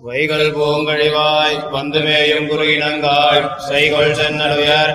வைகள் 0.00 0.52
பூங்கழிவாய் 0.52 1.56
வந்துமேயும் 1.72 2.46
குறுகினங்காய் 2.48 3.40
செய்கொள் 3.68 4.14
சென்னலுயர் 4.14 4.92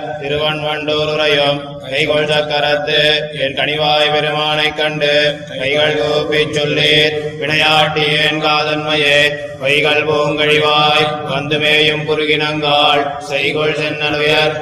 உரையும் 1.06 1.58
கைகொள் 1.84 2.28
சக்கரத்து 2.28 3.00
என் 3.38 3.56
கனிவாய் 3.56 4.12
பெருமானைக் 4.12 4.76
கண்டு 4.76 5.10
கைகள் 5.50 5.98
கூப்பிச் 5.98 6.54
சொல்லீர் 6.58 7.16
விளையாட்டி 7.40 8.06
என் 8.22 8.40
காதன்மையே 8.40 9.18
வைகள் 9.60 10.04
பூங்கழிவாய் 10.04 11.04
வந்துமேயும் 11.30 12.04
குறுகினங்காள் 12.04 13.04
செய்கொள் 13.28 13.76
சென்னலுயர் 13.76 14.56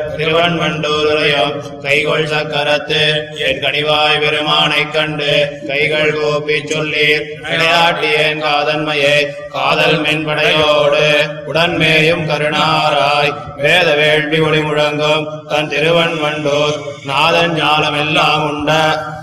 உரையும் 1.05 1.55
கைகொள் 1.83 2.27
சக்கரத்து 2.27 3.03
என் 3.47 3.63
கனிவாய் 3.63 4.21
பெருமானைக் 4.21 4.93
கண்டு 4.93 5.31
கைகள் 5.67 6.13
கூப்பிச் 6.13 6.71
சொல்லீர் 6.73 7.25
விளையாட்டி 7.45 8.13
என் 8.23 8.43
காதன்மையே. 8.43 9.17
காதல் 9.49 9.99
கடையோடு 10.33 11.07
உடன்மேயும் 11.47 12.25
கருணாராய் 12.27 13.33
வேத 13.57 13.89
வேள்வி 13.95 14.39
ஒளி 14.41 14.59
முழங்கும் 14.59 15.27
தன் 15.49 15.69
திருவன் 15.69 16.17
வண்டூர் 16.23 16.77
நாதன் 17.05 17.55
ஞானமெல்லாம் 17.55 18.45
உண்ட 18.51 18.71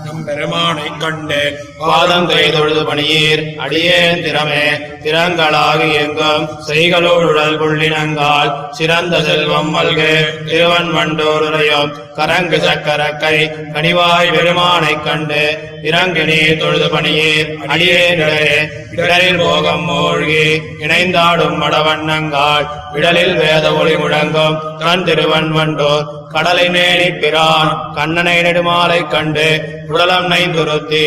நம் 0.04 0.24
பெருமானைக் 0.24 1.00
கண்டேன். 1.00 1.58
பாதம் 1.80 2.28
கைதொழுது 2.30 2.82
பணியீர். 2.84 3.42
அடியேன் 3.56 4.20
திறமே 4.24 4.66
திறங்களாகி 5.04 5.88
எங்கும் 5.92 6.44
செய்களோடுடல் 6.68 7.56
புள்ளினங்கால் 7.60 8.52
சிறந்த 8.70 9.22
செல்வம் 9.22 9.70
மல்கு. 9.76 10.12
திருவன் 10.46 10.90
வண்டோருரையும் 10.96 11.92
கரங்கு 12.16 12.58
சக்கரக்கை 12.60 13.36
கனிவாய் 13.72 14.32
பெருமானைக் 14.32 15.04
கண்டு 15.04 15.58
இறங்கு 15.82 16.24
நீர் 16.24 16.56
தொழுது 16.56 16.88
பணியீர். 16.88 17.50
அடியேனிடரே 17.68 18.68
இடலில் 18.96 19.36
போகம் 19.36 19.84
மூழ்கி 19.84 20.46
இணைந்தாடும் 20.80 21.58
மடவண்ணங்கால். 21.62 22.66
விடலில் 22.92 23.34
வேத 23.34 23.72
ஒளி 23.72 23.94
முழங்கும். 23.94 24.56
கண் 24.78 25.04
திருவன் 25.06 25.50
வண்டோர் 25.56 26.06
கடலை 26.28 26.68
நேனி 26.68 27.08
பிரான். 27.18 27.92
கண்ணனை 27.94 28.36
நெடுமாலை 28.38 29.08
கண்டு 29.08 29.48
உடலம் 29.88 30.30
நைந்துருத்தி 30.30 31.04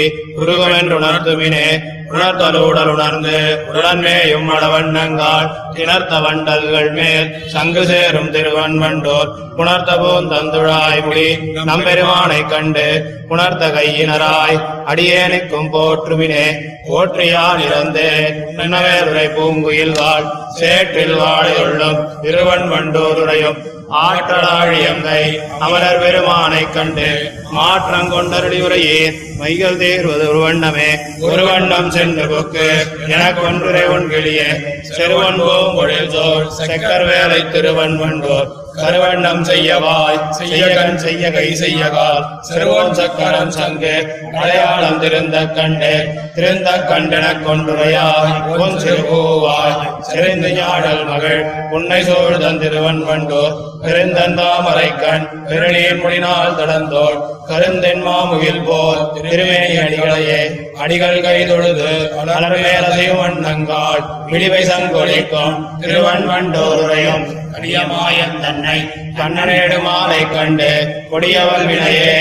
உருகமென்றுணர்த்துமினே 0.64 1.66
உணர்த்தலுடல் 2.09 2.92
உணர்ந்து 2.94 3.38
உடன்மேயும் 3.73 4.50
அளவண்ணங்கால் 4.50 5.47
திணர்த்த 5.73 6.19
வண்டல்கள் 6.19 6.92
மேல் 6.92 7.30
சங்கு 7.45 7.86
சேரும் 7.86 8.31
திருவன் 8.31 8.78
வண்டோர் 8.78 9.31
புணர்த்த 9.58 9.91
பூந்தந்துழாய் 9.97 11.03
முடி 11.06 11.25
நம்பெருமானை 11.64 12.45
கண்டு 12.45 12.86
புணர்த்த 13.30 13.67
கையினராய் 13.67 14.58
அடியேனுக்கும் 14.88 15.72
போற்றுமினே. 15.73 16.45
போற்றியால் 16.88 17.61
இறந்தே 17.67 18.09
நன்னவேருரை 18.58 19.28
பூங்குயில் 19.36 19.95
வாழ். 20.00 20.25
சேற்றில் 20.59 21.16
வாழையுள்ளும் 21.16 22.02
திருவன் 22.22 22.67
வண்டோருடையும் 22.69 23.59
ஆற்றலாழியங்கை 24.03 25.22
அமரர் 25.59 26.00
பெருமானைக் 26.00 26.73
கண்டு 26.73 27.08
மாற்றங்கொண்டருளியுறையே 27.56 29.00
மைகள் 29.38 29.78
தேர்வது 29.78 30.28
ஒரு 30.28 30.40
வண்ணமே 30.40 30.90
ஒரு 31.22 31.44
வண்ணம் 31.44 31.92
சென்று 31.92 32.25
புக்கு. 32.28 32.67
எனக்கொன்றுரை 33.08 33.84
ஒன்கிளியே 33.88 34.50
செருவன் 34.90 35.40
பூங்கொழில் 35.40 36.12
சோழ் 36.12 36.50
செக்கர் 36.59 37.06
வேலை 37.06 37.42
திருவன் 37.52 37.98
வண்டோர் 37.98 38.50
கருவண்ணம் 38.75 39.43
செய்யவாய் 39.43 40.19
செய்ய 40.38 40.61
கண் 40.75 40.97
செய்ய 40.97 41.31
கை 41.31 41.47
செய்ய 41.55 41.83
கால் 41.89 42.23
சிறுவன் 42.41 42.93
சக்கரம் 42.93 43.52
சங்கு 43.52 43.95
மலையாளம் 44.33 44.99
திருந்த 44.99 45.38
கண்டு 45.52 45.91
திருந்த 46.35 46.69
கண்டெனக் 46.89 47.44
கொண்டுரையாய் 47.45 48.33
உன் 48.57 48.79
சிறுபூவாய் 48.79 49.75
சிறைந்து 50.03 50.49
ஞாடல் 50.55 51.03
மகள் 51.05 51.41
உன்னை 51.71 52.01
சோழ்தன் 52.03 52.59
திருவன் 52.63 53.01
வண்டோர். 53.03 53.53
பெருந்தந்தாமரை 53.83 54.89
கண் 54.97 55.25
பெருநீர் 55.47 56.01
முடினால் 56.01 56.57
தடந்தோள் 56.57 57.17
கருந்தென் 57.47 58.03
மாமுகில் 58.06 58.63
போல் 58.63 59.01
திருமேனி 59.23 59.75
அடிகளையே 59.78 60.41
அடிகள் 60.78 61.22
கை 61.22 61.38
தொழுது 61.45 61.89
அலர் 62.28 62.57
மேலதையும் 62.57 63.22
வண்ணங்கால். 63.22 64.03
விழிவை 64.28 64.63
சங்கொலிக்கும் 64.66 65.56
திருவன் 65.81 66.25
வண்டோருரையும் 66.28 67.25
கடியமாயன் 67.53 68.38
தன்னை 68.44 68.78
கண்ணனேடு 69.18 69.75
மாலை 69.81 70.22
கண்டு 70.30 70.69
கொடியவள் 71.12 71.66
வினையே. 71.69 72.16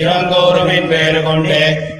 இளங்கோருமின் 0.00 0.88
வேறு 0.92 1.20
கொண்டு 1.22 1.58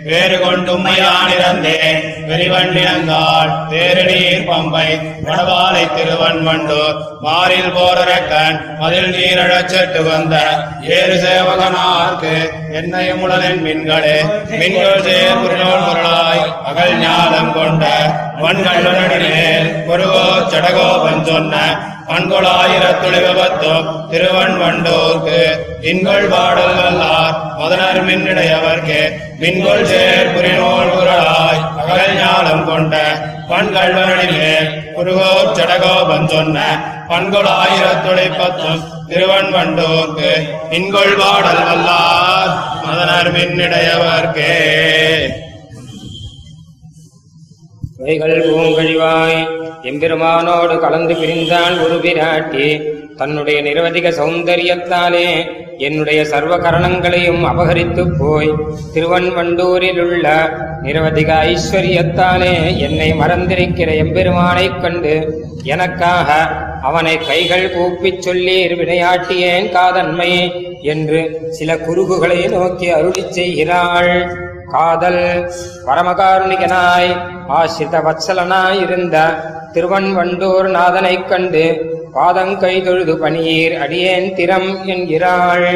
வேறு 0.08 0.36
கொண்டும்மையான் 0.38 1.32
இறந்தேன். 1.34 1.98
வெறிவண்டினங்கால் 2.28 3.50
வேறு 3.70 4.02
நீர் 4.04 4.46
பம்பை 4.48 4.86
வடவாலை 5.26 5.84
திருவன் 5.96 6.40
வண்டோர் 6.46 6.96
மாறில் 7.20 7.74
போரக்கன் 7.76 8.58
மதில் 8.80 9.10
நீரழச்சட்டு 9.16 10.02
வந்த 10.08 10.34
ஏறு 10.96 11.16
சேவகனார்க்கு 11.24 12.34
என்னைய 12.72 13.10
முழலின் 13.14 13.62
மின்களே. 13.66 14.16
மின்கள் 14.52 15.04
சேர் 15.08 15.42
பொருளாய் 15.42 16.44
அகல் 16.70 16.96
ஞானம் 17.00 17.52
கொண்ட 17.52 17.84
வன்கள் 18.40 18.88
மேல் 19.26 19.68
ஒருவோ 19.86 20.24
சடகோபன் 20.52 21.24
சொன்ன 21.24 21.54
அன்கொளாயிரத்துளிவத்தோ 22.16 23.72
விபத்தும் 23.72 24.10
திருவன் 24.10 24.56
வண்டோர்க்கு 24.58 25.40
இன்கொள் 25.80 26.28
பாடல் 26.28 26.76
வல்லார் 26.78 27.34
மதனர் 27.58 28.04
மின்னிடையவர்க்கு. 28.04 29.00
மின்கொள் 29.40 29.84
சேர் 29.84 30.32
புரிநோல் 30.34 30.90
குரலாய் 30.90 31.60
அகல் 31.76 32.16
ஞானம் 32.16 32.64
கொண்ட 32.66 32.94
பண்கள் 33.48 33.92
மேல் 33.92 34.70
குருகோ 34.94 35.32
சடகோபன் 35.52 36.28
சொன்ன 36.28 36.58
பண்கொளாயிரத்துளை 37.08 38.26
திருவன் 39.08 39.50
வண்டோர்க்கு 39.52 40.30
இன்கொள் 40.70 41.16
பாடல் 41.16 41.62
வல்லார் 41.62 42.52
மதனர் 42.84 43.30
மின்னிடையவர்க்கே. 43.32 44.54
வைகள் 48.04 48.34
பூங்கழிவாய் 48.48 49.38
எம்பெருமானோடு 49.82 50.78
கலந்து 50.78 51.14
பிரிந்தாள் 51.14 51.84
ஒரு 51.84 51.94
பிராட்டி. 51.94 52.66
தன்னுடைய 53.16 53.62
நிரவதிக 53.62 54.10
சௌந்தரியத்தாலே 54.10 55.46
என்னுடைய 55.78 56.24
சர்வ 56.24 56.56
கரணங்களையும் 56.56 57.44
அபகரித்துப் 57.44 58.14
போய் 58.18 58.50
திருவன்வண்டூரில் 58.94 60.00
உள்ள 60.00 60.50
நிரவதிக 60.82 61.30
ஐஸ்வர்யத்தாலே 61.48 62.76
என்னை 62.76 63.12
மறந்திருக்கிற 63.12 63.90
எம்பெருமானைக் 64.04 64.80
கண்டு 64.80 65.14
எனக்காக 65.62 66.28
அவனை 66.82 67.18
கைகள் 67.18 67.72
கூப்பிச் 67.72 68.28
சொல்லீர் 68.28 68.74
வினையாட்டியேன் 68.80 69.70
காதன்மை 69.70 70.32
என்று 70.82 71.40
சில 71.50 71.74
குறுகுகளை 71.74 72.50
நோக்கி 72.50 72.90
அருளி 72.90 73.24
செய்கிறாள். 73.30 74.12
காதல் 74.68 75.52
பரமகாருணிகனாய் 75.86 77.36
ஆசிரித 77.56 77.98
வத்சலனாயிருந்த 78.06 79.16
திருவன்வண்டூர் 79.72 80.68
நாதனைக் 80.70 81.28
கண்டு 81.28 81.64
பாதங்கை 82.14 82.84
தொழுது 82.84 83.14
பணியீர் 83.16 83.78
அடியேன் 83.78 84.34
திறம் 84.34 84.84
என்கிறாள். 84.86 85.68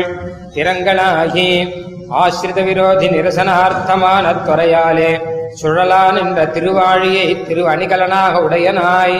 திறங்களாகி 0.54 1.68
ஆசிரித 2.08 2.62
விரோதி 2.62 3.06
நிரசனார்த்தமான 3.08 4.34
துறையாலே 4.46 5.12
சுழலான் 5.62 6.18
என்ற 6.20 6.44
திருவாழியை 6.44 7.46
திரு 7.46 7.68
அணிகலனாக 7.68 8.40
உடையனாய். 8.48 9.18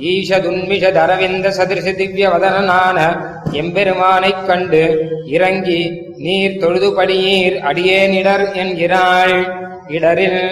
ஈஷதுன்மிஷ 0.00 0.92
அரவிந்த 0.92 1.50
சதிர்ஷ 1.50 1.92
திவ்ய 1.92 2.28
வதனனான 2.28 2.98
எம்பெருமானைக் 3.52 4.46
கண்டு 4.46 5.08
இறங்கி 5.26 5.80
நீர் 6.18 6.58
தொழுது 6.58 6.90
படியீர் 6.90 7.56
அடியேனிடர் 7.70 8.52
என்கிறாள். 8.52 9.70
இடரில் 9.88 10.42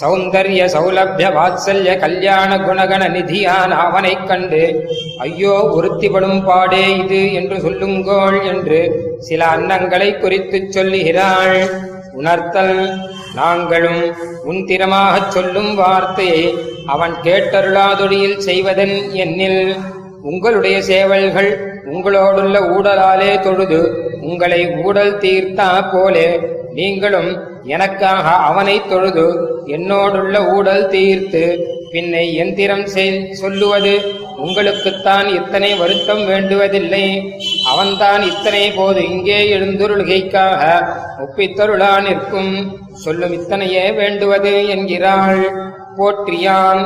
சௌந்தர்ய 0.00 0.66
சௌலபிய 0.66 1.32
வாத்சல்ய 1.34 1.98
கல்யாண 1.98 2.56
குணகண 2.58 3.08
நிதியான் 3.08 3.70
அவனைக் 3.70 4.26
கண்டு 4.26 4.84
ஐயோ 5.18 5.48
ஒருத்திப்படும் 5.48 6.44
பாடே 6.44 6.96
இது 6.96 7.32
என்று 7.32 7.60
சொல்லுங்கோள் 7.60 8.44
என்று 8.44 9.08
சில 9.18 9.46
அன்னங்களை 9.46 10.18
குறித்துச் 10.18 10.72
சொல்லுகிறாள். 10.72 11.68
உணர்த்தல் 12.12 13.00
நாங்களும் 13.34 14.02
உன்திரமாகச் 14.44 15.30
சொல்லும் 15.30 15.74
வார்த்தையை 15.74 16.54
அவன் 16.86 17.14
கேட்டருளாதொழியில் 17.22 18.38
செய்வதன் 18.38 19.10
என்னில் 19.12 19.76
உங்களுடைய 20.22 20.82
சேவல்கள் 20.82 21.50
உங்களோடுள்ள 21.84 22.58
ஊடலாலே 22.70 23.40
தொழுது 23.42 24.08
உங்களை 24.20 24.68
ஊடல் 24.84 25.18
தீர்த்தா 25.18 25.92
போலே 25.92 26.40
நீங்களும் 26.74 27.30
எனக்காக 27.64 28.28
அவனை 28.48 28.82
தொழுது 28.88 29.26
என்னோடுள்ள 29.66 30.36
ஊடல் 30.54 30.88
தீர்த்து 30.88 31.44
பின்னை 31.92 32.32
எந்திரம் 32.32 32.86
சொல்லுவது 33.32 33.94
உங்களுக்குத்தான் 34.44 35.26
இத்தனை 35.34 35.74
வருத்தம் 35.74 36.22
வேண்டுவதில்லை. 36.28 37.06
அவன்தான் 37.70 38.22
இத்தனை 38.22 38.70
போது 38.70 39.00
இங்கே 39.10 39.38
எழுந்துருள்கைக்காக 39.56 40.62
ஒப்பித்தருளா 41.24 42.02
நிற்கும். 42.02 42.52
சொல்லும் 42.92 43.32
இத்தனையே 43.32 43.90
வேண்டுவது 43.90 44.68
என்கிறாள். 44.68 45.42
போற்றியான். 45.98 46.82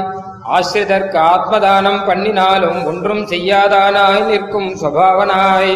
ஆசிரிதற்கு 0.56 1.18
ஆத்மதானம் 1.32 2.06
பண்ணினாலும் 2.06 2.84
ஒன்றும் 2.84 3.26
செய்யாதானாய் 3.26 4.24
நிற்கும் 4.24 4.70
சுபாவனாய். 4.82 5.74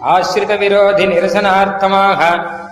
ஆசிரித 0.00 0.56
விரோதி 0.56 1.06
நிரசனார்த்தமாக 1.06 2.20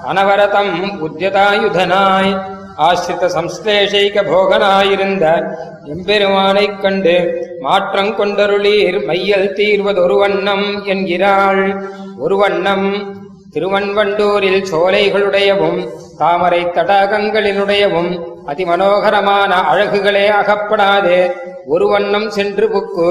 அனவரதம் 0.08 0.74
உத்யதாயுதனாய் 1.00 2.42
ஆசிரித 2.76 3.26
சம்ஸ்லேஷைக 3.26 4.22
போகனாயிருந்த 4.22 5.52
எம்பெருமானைக் 5.84 6.80
கண்டு 6.80 7.44
மாற்றம் 7.60 8.18
கொண்டருளீர் 8.18 9.04
மையல் 9.04 9.52
தீர்வதொரு 9.52 10.18
வண்ணம் 10.18 10.84
என்கிறாள். 10.84 11.86
ஒரு 12.18 12.36
வண்ணம் 12.36 13.14
திருவன்வண்டூரில் 13.54 14.62
சோலைகளுடையவும் 14.70 15.80
தாமரை 16.18 16.62
தடாகங்களினுடையவும் 16.76 18.12
அதிமனோகரமான 18.46 19.52
அழகுகளே 19.70 20.24
அகப்படாதே. 20.40 21.20
ஒரு 21.66 21.86
வண்ணம் 21.86 22.26
சென்று 22.30 22.66
புக்கு 22.68 23.08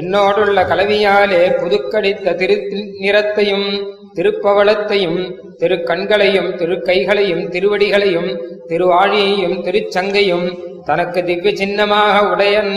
என்னோடுள்ள 0.00 0.60
கலவியாலே 0.70 1.42
புதுக்கடித்த 1.60 2.34
திரு 2.36 2.56
நிறத்தையும் 3.00 3.68
திருப்பவளத்தையும் 4.14 5.20
திருக்கண்களையும் 5.60 6.50
திருக்கைகளையும் 6.56 7.44
திருவடிகளையும் 7.50 8.30
திருவாழியையும் 8.68 9.56
திருச்சங்கையும் 9.66 10.46
தனக்கு 10.84 11.20
திவ்ய 11.24 11.52
சின்னமாக 11.56 12.16
உடையன் 12.30 12.74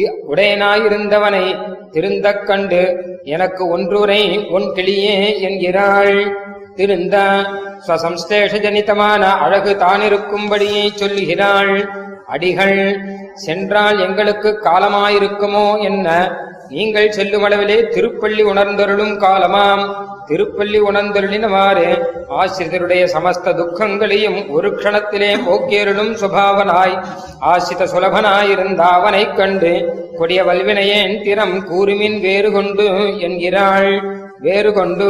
உடையனாயிருந்தவனை 0.00 1.72
திருந்தக் 1.90 2.46
கண்டு 2.46 3.04
எனக்கு 3.24 3.68
ஒன்றுரை 3.68 4.46
உன் 4.48 4.62
கிளியே 4.62 5.40
என்கிறாள். 5.40 6.36
திருந்த 6.74 7.44
ஸ்வசம்ஸ்லேஷ 7.86 8.58
ஜனிதமான 8.58 9.20
அழகு 9.20 9.76
தானிருக்கும்படியே 9.78 10.88
சொல்லுகிறாள். 10.94 11.88
அடிகள் 12.26 13.00
சென்றால் 13.34 14.00
எங்களுக்கு 14.00 14.58
காலமாயிருக்குமோ 14.64 15.80
என்ன? 15.80 16.36
நீங்கள் 16.68 17.10
செல்லும் 17.10 17.44
அளவிலே 17.44 17.88
திருப்பள்ளி 17.88 18.42
உணர்ந்தருளும் 18.42 19.16
காலமாம். 19.16 20.11
திருப்பள்ளி 20.28 20.78
உணர்ந்தருளினவாறு 20.80 21.86
ஆசிரியருடைய 22.28 23.04
சமஸ்த 23.14 23.54
துக்கங்களையும் 23.54 24.50
ஒரு 24.50 24.70
க்ஷணத்திலே 24.70 25.30
போக்கியருளும் 25.46 26.12
சுபாவனாய். 26.22 26.96
ஆசிரித 27.40 27.84
சுலபனாயிருந்த 27.84 28.78
அவனைக் 28.78 29.36
கண்டு 29.36 29.72
கொடிய 30.18 30.42
வல்வினையேன் 30.44 31.22
திறம் 31.24 31.56
கூறுமின் 31.70 32.20
வேறு 32.20 32.50
கொண்டு 32.52 32.86
என்கிறாள் 33.18 34.20
வேறு 34.38 34.72
கொண்டு 34.72 35.08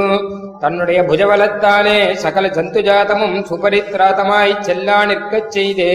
தன்னுடைய 0.61 1.03
புஜவலத்தாலே 1.03 2.13
சகல 2.13 2.47
ஜந்துஜாதமும் 2.47 3.37
சுபரித்ராதமாய்ச் 3.51 4.61
செல்லா 4.61 5.05
நிற்கச் 5.05 5.51
செய்தே. 5.51 5.93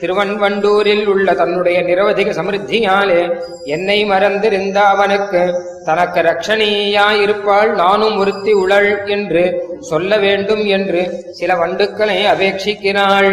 திருவன்வண்டூரில் 0.00 1.06
உள்ள 1.06 1.34
தன்னுடைய 1.34 1.82
நிரவதிக 1.82 2.30
சமிருத்தியாலே 2.30 3.40
என்னை 3.64 4.04
மறந்திருந்த 4.04 4.84
அவனுக்கு 4.84 5.42
தனக்கு 5.84 6.20
ரட்சணீயாயிருப்பாள் 6.20 7.74
நானும் 7.74 8.18
ஒருத்தி 8.18 8.52
உளள் 8.52 9.06
என்று 9.06 9.62
சொல்ல 9.80 10.18
வேண்டும் 10.18 10.64
என்று 10.64 11.24
சில 11.30 11.54
வண்டுக்களை 11.54 12.18
அபேட்சிக்கிறாள். 12.32 13.32